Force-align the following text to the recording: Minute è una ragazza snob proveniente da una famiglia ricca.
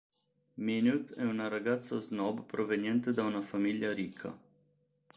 Minute 0.55 1.13
è 1.13 1.21
una 1.21 1.47
ragazza 1.47 1.99
snob 2.01 2.43
proveniente 2.45 3.11
da 3.11 3.21
una 3.21 3.41
famiglia 3.41 3.93
ricca. 3.93 4.35